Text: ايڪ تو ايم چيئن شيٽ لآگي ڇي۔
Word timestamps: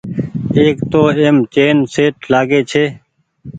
ايڪ 0.57 0.77
تو 0.91 1.01
ايم 1.23 1.37
چيئن 1.53 1.77
شيٽ 1.93 2.15
لآگي 2.31 2.61
ڇي۔ 2.71 2.83